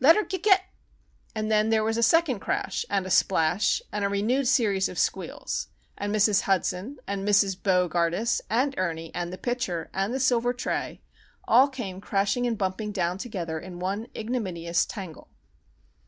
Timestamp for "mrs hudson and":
6.12-7.24